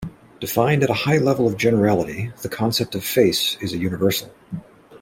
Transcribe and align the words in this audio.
Defined 0.39 0.81
at 0.81 0.89
a 0.89 0.95
high 1.05 1.19
level 1.19 1.45
of 1.47 1.57
generality, 1.57 2.31
the 2.41 2.49
concept 2.49 2.95
of 2.95 3.03
face 3.03 3.55
is 3.61 3.71
a 3.71 3.77
universal. 3.77 4.33